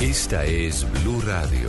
Esta 0.00 0.44
es 0.44 0.86
Blue 1.02 1.20
Radio. 1.22 1.68